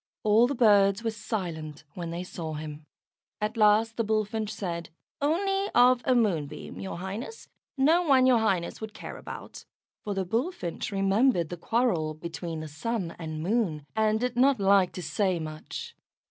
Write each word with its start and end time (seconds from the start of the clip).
All 0.23 0.47
the 0.47 0.55
birds 0.55 1.03
were 1.03 1.11
silent 1.11 1.83
when 1.93 2.09
they 2.09 2.23
saw 2.23 2.53
him. 2.55 2.87
At 3.39 3.55
last 3.55 3.97
the 3.97 4.03
Bullfinch 4.03 4.49
said, 4.51 4.89
"Only 5.21 5.69
of 5.75 6.01
a 6.05 6.15
Moonbeam, 6.15 6.79
your 6.79 6.97
Highness. 6.97 7.49
No 7.77 8.01
one 8.01 8.25
your 8.25 8.39
Highness 8.39 8.81
would 8.81 8.95
care 8.95 9.17
about," 9.17 9.63
for 10.03 10.15
the 10.15 10.25
Bullfinch 10.25 10.91
remembered 10.91 11.49
the 11.49 11.55
quarrel 11.55 12.15
between 12.15 12.61
the 12.61 12.67
Sun 12.67 13.15
and 13.19 13.43
Moon, 13.43 13.85
and 13.95 14.19
did 14.19 14.35
not 14.35 14.59
like 14.59 14.91
to 14.93 15.03
say 15.03 15.37
much. 15.37 15.95